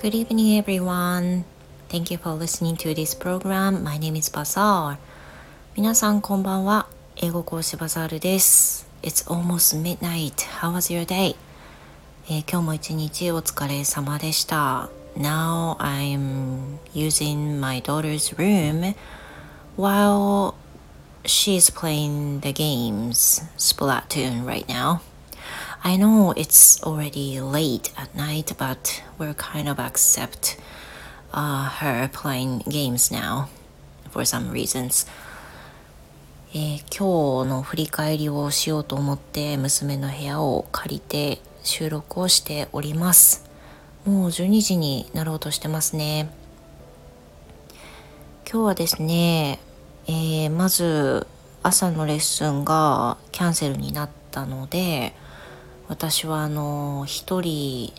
[0.00, 1.44] Good evening, everyone.
[1.88, 3.84] Thank you for listening to this program.
[3.84, 4.96] My name is Bazaar.
[5.76, 6.86] 皆さんこんばんは。
[7.16, 8.88] 英語講師バザールです。
[9.02, 10.34] It's almost midnight.
[10.60, 11.36] How was your day?
[12.28, 14.88] えー、今日も一日お疲れ様でした。
[15.16, 18.94] Now I'm using my daughter's room
[19.76, 20.54] while
[21.24, 25.00] she's playing the games Splatoon right now.
[25.83, 30.55] I know it's already late at night, but we're kind of accept
[31.33, 33.49] uh, her playing games now
[34.11, 35.07] for some reasons.
[36.53, 43.49] えー、今日の振り返りをしようと思って娘の部屋を借りて収録をしております。
[44.05, 46.29] もう12時になろうとしてますね。
[48.45, 49.59] 今日はですね、
[50.05, 51.25] えー、まず
[51.63, 55.15] 朝のレッスンがキャンセルになったので、
[55.90, 57.92] 私はあの一人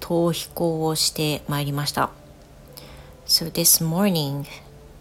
[0.00, 2.10] 逃避行をしてまいりました。
[3.26, 4.46] So this morning,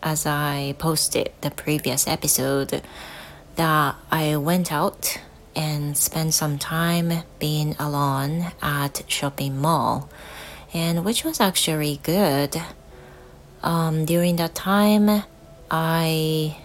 [0.00, 2.82] as I posted the previous episode,
[3.56, 5.20] that I went out
[5.54, 10.08] and spent some time being alone at shopping mall,
[10.72, 12.60] and which was actually good.
[13.62, 15.24] Um, during that time,
[15.70, 16.56] I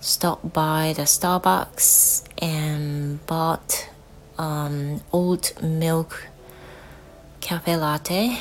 [0.00, 3.88] stopped by the Starbucks and bought
[4.37, 6.27] um, oat milk
[7.41, 8.37] cafe latte,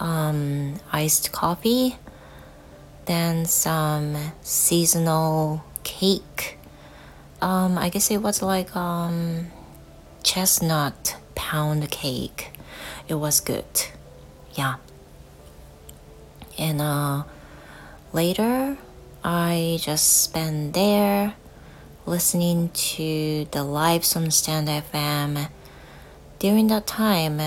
[0.00, 1.96] um, iced coffee,
[3.06, 6.58] then some seasonal cake.
[7.40, 9.48] Um, I guess it was like um,
[10.22, 12.52] chestnut pound cake.
[13.08, 13.64] It was good.
[14.54, 14.76] Yeah.
[16.58, 17.24] And uh,
[18.12, 18.76] later,
[19.22, 21.34] I just spent there
[22.05, 25.49] listening to the lives on Stand FM.
[26.39, 27.39] During that time,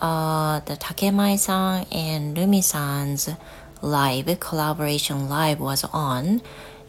[0.00, 3.30] uh, the Takemai-san and Rumi-san's
[3.80, 6.42] live collaboration live was on,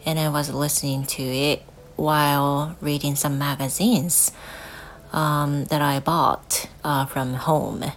[0.04, 1.62] and I was listening to it
[1.96, 4.32] while reading some magazines
[5.12, 7.92] um, that I bought uh, from home.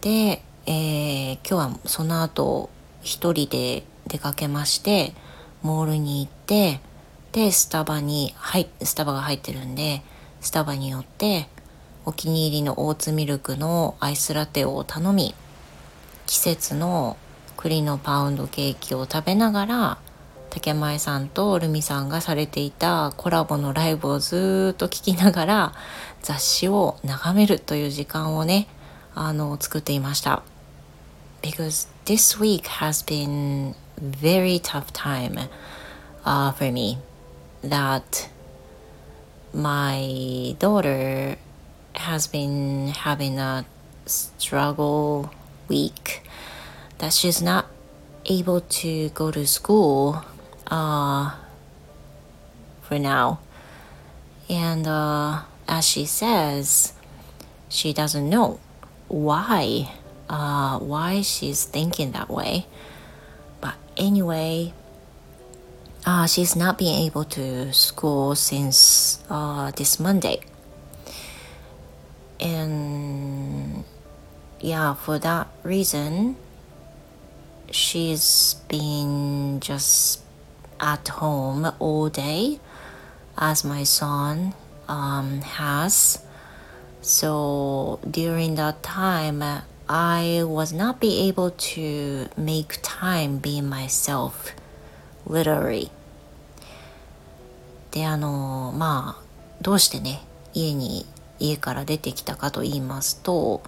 [0.00, 2.70] で、えー、今日はその後
[3.02, 5.14] 一人で出かけまして
[5.62, 6.80] モールに行って
[7.31, 10.01] でスタバに入スタバが入ってるんで
[10.41, 11.47] スタバに寄って
[12.05, 15.35] お気に入りのオーツミルクのアイスラテを頼み
[16.25, 17.17] 季節の
[17.57, 19.97] 栗のパウンドケーキを食べながら
[20.49, 25.73] 竹前さんとルミさんがされていたコラボのライブをずっと聞きながら
[26.21, 28.67] 雑誌を眺めるという時間をね
[29.15, 30.43] あの作っていました。
[31.41, 35.49] Because this week has been very tough time、
[36.23, 36.97] uh, for me.
[37.63, 38.29] That
[39.53, 41.35] my daughter
[41.95, 43.65] has been having a
[44.05, 45.31] struggle
[45.67, 46.23] week
[46.97, 47.65] that she's not
[48.25, 50.23] able to go to school
[50.67, 51.35] uh,
[52.81, 53.39] for now.
[54.49, 56.93] And uh, as she says,
[57.69, 58.59] she doesn't know
[59.07, 59.91] why
[60.29, 62.65] uh, why she's thinking that way.
[63.59, 64.73] But anyway,
[66.05, 70.41] uh, she's not been able to school since uh, this Monday.
[72.39, 73.83] And
[74.59, 76.37] yeah, for that reason,
[77.69, 80.21] she's been just
[80.79, 82.59] at home all day
[83.37, 84.53] as my son
[84.87, 86.19] um, has.
[87.01, 89.43] So during that time,
[89.87, 94.53] I was not be able to make time being myself
[95.27, 95.89] literally
[97.91, 99.23] であのまあ
[99.61, 100.21] どうしてね
[100.53, 101.05] 家に
[101.39, 103.61] 家から出てきたかと言いますと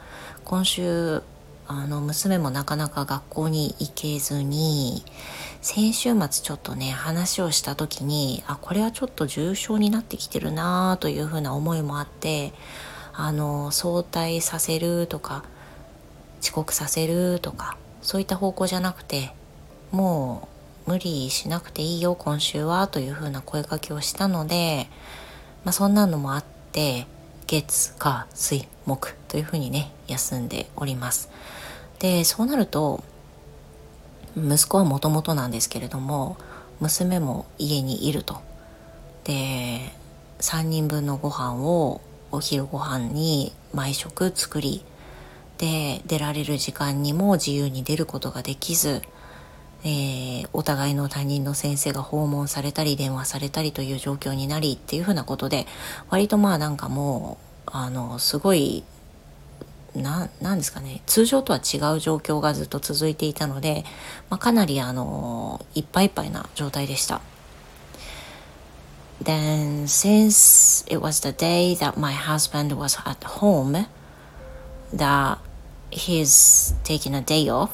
[0.43, 1.23] 今週
[1.67, 5.03] あの娘もなかなか学校に行けずに
[5.61, 12.53] 先週末ちょっとね話をした時にあこれはちょっと重症になってきてるなというふうな思いもあって
[13.13, 15.45] あの早退させるとか
[16.41, 19.33] 遅刻させるとかそういった方向じゃなくて
[19.91, 20.52] もう
[20.85, 24.87] 無理しなくていいよ今週はというふうな声かけをしたので、
[25.63, 27.07] まあ、そんなのもあって
[27.47, 31.29] 月火水木というふうにね休んでおります。
[31.99, 33.03] でそうなると
[34.35, 36.37] 息子はもともとなんですけれども
[36.81, 38.41] 娘も家にいると。
[39.23, 39.93] で
[40.39, 42.01] 3人分のご飯を
[42.31, 44.83] お昼ご飯に毎食作り。
[45.59, 49.01] で出られる時間にも自由に出ることができず
[49.85, 55.67] えー、お互いの他人の先生が訪問されたり電話されたりという状況になりっていうふうなことで
[56.09, 57.37] 割とまあなんかも
[57.67, 58.83] うあのすごい
[59.95, 63.83] ななんですかね通常とは違う状況がずっと続いていたので、
[64.29, 67.21] まあ、かなりあのいっぱいいっぱいな状態でした。
[69.23, 73.87] Then, since it was the day that my husband was at home,
[74.93, 75.37] that
[75.91, 77.69] he's taking a day off,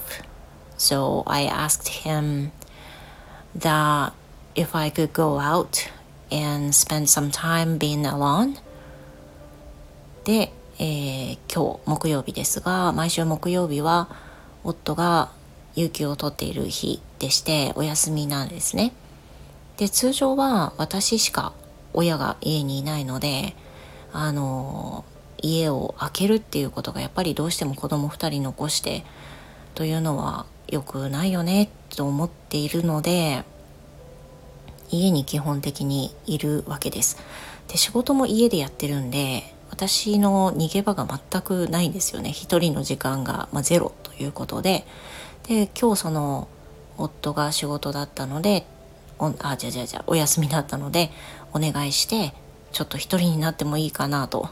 [0.79, 2.51] so I asked him
[3.55, 4.13] that
[4.55, 5.91] if I could go out
[6.31, 8.57] and spend some time being alone.
[10.23, 14.09] で、えー、今日木曜日ですが、毎週木曜日は
[14.63, 15.31] 夫が
[15.75, 18.93] 有給を取っている日でしてお休みなんですね。
[19.77, 21.53] で通常は私しか
[21.93, 23.55] 親が家にいないので
[24.11, 25.05] あの
[25.41, 29.05] 家を空けるっていうことがやっぱりどうしても子供2人残して
[29.75, 33.43] というのは良くないよねと思っているので
[34.89, 37.17] 家に基本的にいるわけです。
[37.67, 44.85] で仕事も家でやってるんで私の逃げ場が全くないんですよね一人の時間が、まあ、ゼロということで
[45.47, 46.47] で今日その
[46.97, 48.65] 夫が仕事だったので
[49.19, 51.11] おあじゃじゃじゃお休みだったので
[51.53, 52.33] お願いして
[52.71, 54.49] ちょっと一人になってもいいかなと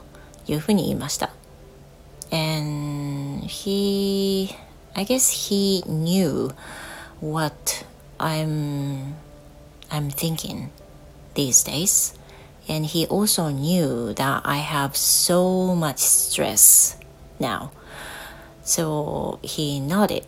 [0.48, 1.32] いうふうに言いました。
[2.32, 4.50] And he,
[4.98, 6.50] I guess he knew
[7.20, 7.86] what
[8.20, 9.14] I'm,
[9.92, 10.72] I'm thinking
[11.36, 12.16] these days.
[12.68, 16.98] And he also knew that I have so much stress
[17.40, 17.72] now.
[18.64, 20.26] So he nodded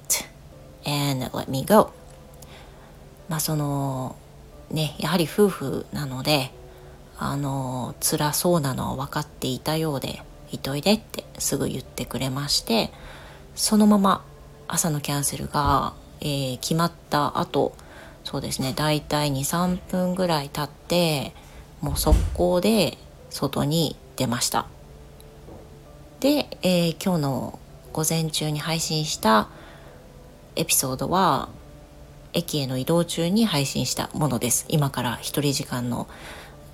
[0.86, 1.92] and let me go.
[3.27, 4.16] まあその
[4.71, 6.51] ねやはり夫婦なので
[7.18, 12.92] あの辛そうなのは分かっていたようで「いといで」ってすぐ言ってくれまして
[13.56, 14.25] そのまま
[14.69, 17.75] 朝のキャンセルが、えー、決まった後
[18.24, 21.33] そうですね大体23分ぐらい経って
[21.81, 22.98] もう速攻で
[23.30, 24.68] 外に出ました。
[26.19, 27.60] で、えー、今日の
[27.94, 29.48] 午前中に配信した
[30.56, 31.50] エピソードは
[32.33, 34.66] 駅への移動中に配信したものです。
[34.68, 36.07] 今から一人時間の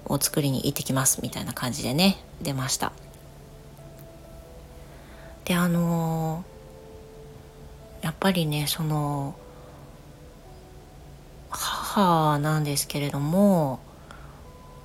[0.05, 2.91] を作りに行ってきますみたいな感じでね出ました。
[5.45, 6.54] であのー、
[8.25, 9.35] ぱりねその
[11.51, 13.79] 母なんですけれども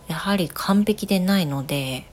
[0.08, 2.04] やはり完璧でないので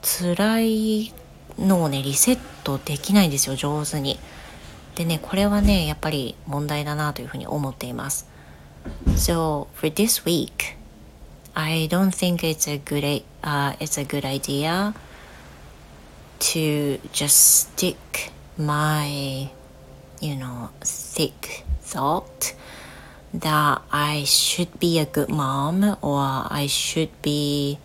[0.00, 1.12] 辛い
[1.58, 4.18] のをねリセットできないんですよ上手に。
[4.94, 8.26] でねこれはねやっぱり問題だなというふうに思っています
[9.16, 10.76] So for this week
[11.54, 14.94] I don't think it's a good uh, it's a good idea
[16.40, 19.50] to just stick my
[20.20, 22.54] you know thick thought
[23.32, 26.20] that I should be a good mom or
[26.50, 27.78] I should be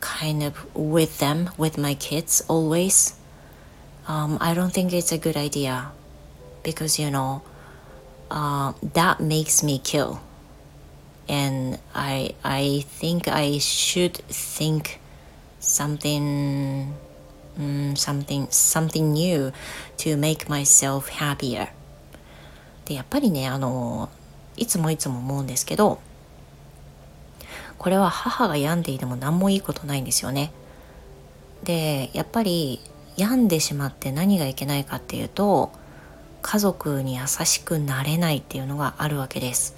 [0.00, 3.14] kind of with them with my kids always.
[4.06, 5.90] Um, I don't think it's a good idea
[6.62, 7.42] because you know
[8.30, 10.20] uh, that makes me kill.
[11.28, 15.00] And I I think I should think
[15.58, 16.94] something
[17.58, 19.52] um, something something new
[19.96, 21.68] to make myself happier
[22.84, 24.08] でやっぱりねあの
[24.56, 26.00] いつもいつも思うんですけど
[27.78, 30.52] これは母が病んでいても何もいいことないんですよね
[31.64, 32.80] でやっぱり
[33.16, 35.72] 病んでしまって何がいけないかっていうと
[36.42, 39.76] 家族に優しくなれないっていうのがあるわけです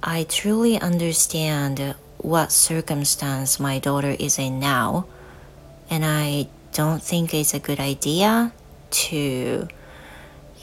[0.00, 5.04] I truly understand what circumstance my daughter is in now
[5.90, 8.52] and I don't think it's a good idea
[8.90, 9.68] to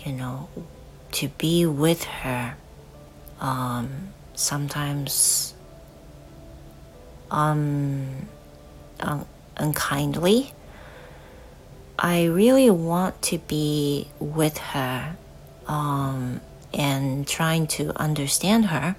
[0.03, 0.49] you know
[1.11, 2.55] to be with her
[3.39, 5.53] um sometimes
[7.31, 8.27] um
[8.99, 9.25] un-
[9.57, 10.51] unkindly
[11.97, 15.15] I really want to be with her
[15.67, 16.41] um,
[16.73, 18.95] and trying to understand her,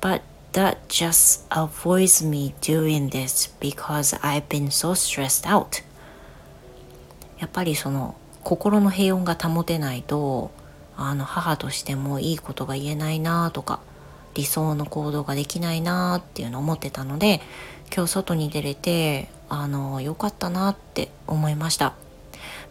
[0.00, 5.82] but that just avoids me doing this because I've been so stressed out.
[7.40, 10.50] やっぱりその心の平穏が保てないと
[10.96, 13.80] あの母としてもいいことが言えないなとか
[14.34, 17.40] 理想の行動ができないなっていうのを思ってたので
[17.92, 21.94] 今日外に出れてあの良かったなって思いました。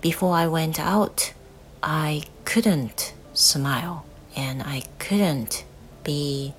[0.02, 1.34] before I went out,
[1.82, 5.66] I couldn't smile and I couldn't
[6.04, 6.54] be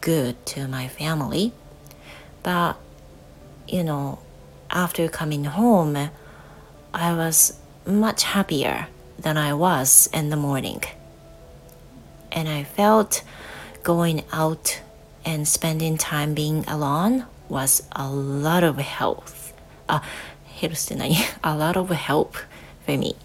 [0.00, 1.52] good to my family.
[2.42, 2.76] But,
[3.68, 4.18] you know,
[4.70, 6.10] after coming home,
[6.93, 8.87] I was much happier
[9.19, 10.83] than I was in the morning.
[12.31, 13.23] And I felt
[13.83, 14.81] going out
[15.25, 19.53] and spending time being alone was a lot of health.
[19.87, 19.99] Uh,
[21.43, 22.35] a lot of help
[22.83, 23.15] for me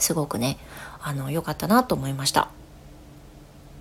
[0.00, 0.58] すごくね
[1.00, 2.48] あの良かったなと思いました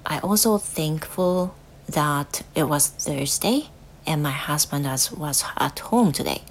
[0.03, 1.51] I also thankful
[1.89, 3.69] that it was Thursday
[4.05, 4.85] and my husband
[5.17, 6.41] was at home today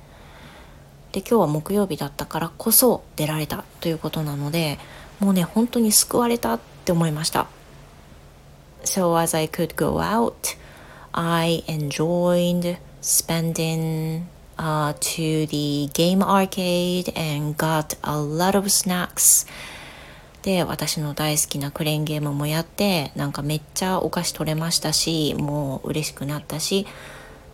[1.11, 4.77] で今日は木曜日だったからこそ出られたということなので
[5.19, 7.47] もうね本当に救われたって思いました。
[8.83, 10.57] So as I could go out
[11.11, 14.25] I enjoyed spending
[14.57, 19.47] uh, to the game arcade and got a lot of snacks.
[20.43, 26.87] で私の大好きなクレーンゲームもやってなんかめっちゃお菓子取れましたしもう嬉しくなったし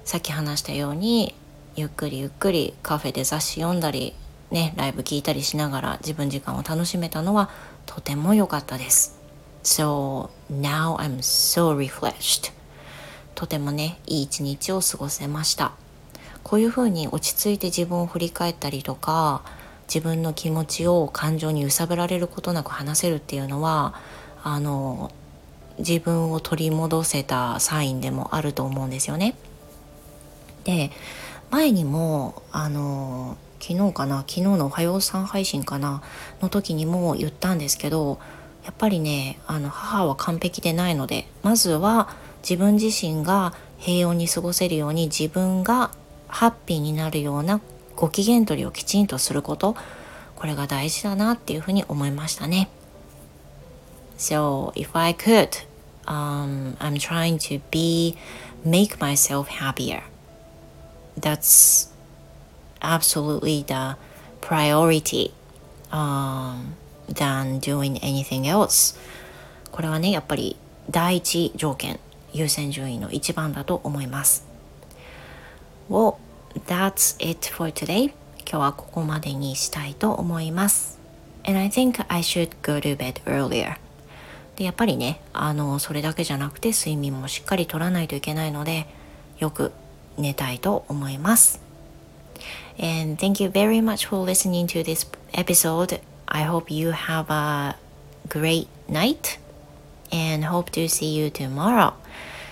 [0.05, 1.33] さっき話したように
[1.75, 4.13] ゆっくりゆっくりカフェで雑誌読んだり
[4.51, 7.49] ねライブ聞いたりしながら自分時間を楽しめたのは
[7.87, 9.19] とても良かったです。
[9.63, 12.51] So now I'm so refreshed.
[13.33, 15.71] とてもねいい一日を過ごせました。
[16.43, 19.43] こういうふうに落ち着いて自分を振り返ったりとか
[19.87, 23.95] 自分の気持ちを感情に揺さぶられることなく話せるっていうのは
[24.43, 25.11] あの
[25.79, 29.35] 自分を取り戻せたサインでもあると思うんですよね。
[30.65, 30.91] で
[31.53, 36.01] 前にもあの昨日かな昨日の「おはようさん配信かな
[36.41, 38.17] の時にも言ったんですけど
[38.65, 42.09] やっぱりねあの母は完璧でないのでまずは
[42.41, 45.91] 自分自身が平穏に過ごせるように自分が
[46.27, 47.61] ハッピーになるような
[47.95, 49.75] ご機嫌取りをきちんとすること
[50.35, 52.67] これが大事だなっていうふうに思いましたね。
[54.17, 55.49] So if I could,
[56.07, 58.17] um, I'm trying to be
[58.65, 60.12] make myself happier.
[61.19, 61.89] That's
[62.81, 63.95] absolutely the
[64.41, 65.33] priority
[65.91, 66.75] um,
[67.07, 68.97] than doing anything else.
[69.71, 70.55] これはねやっぱり
[70.89, 71.99] 第一条件
[72.33, 74.45] 優先順位の一番だと思います。
[75.89, 76.15] Well,
[76.67, 78.13] that's it for today.
[78.39, 80.99] 今日はここまでにしたいと思います。
[81.45, 83.77] And I think I should go to bed earlier.
[84.55, 88.85] でやっぱりねあのそれだけじゃなくて睡眠もしっかりとらないといけないので
[89.39, 89.71] よく
[90.17, 91.59] 寝たいと思います。
[92.79, 96.01] And thank you very much for listening to this episode.
[96.25, 97.75] I hope you have a
[98.27, 99.39] great night
[100.11, 101.93] and hope to see you tomorrow.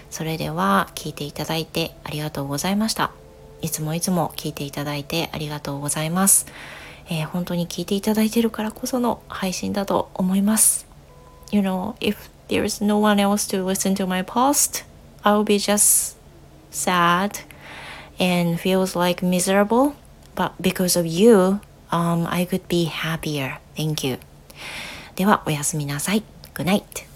[0.10, 3.12] それでは聞いていただいてありがとうございました。
[3.62, 6.48] いつもいつも聞いていただいてありがとうございます。
[7.10, 10.86] えー、本当に聞いていただいてるからこその配信だと思います。
[11.52, 12.16] You know, if
[12.48, 14.86] there is no one else to listen to my post,
[15.24, 16.16] I will be just
[16.72, 17.51] sad
[18.21, 19.95] and feels like miserable.
[20.35, 21.61] But because of you,
[21.91, 23.59] um, I could be happier.
[23.77, 24.19] Thank you.
[25.15, 26.23] では、おやすみなさい。
[26.55, 27.10] Good night.